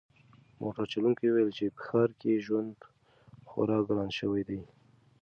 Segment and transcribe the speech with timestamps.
[0.61, 2.73] موټر چلونکي وویل چې په ښار کې ژوند
[3.49, 4.61] خورا ګران شوی دی.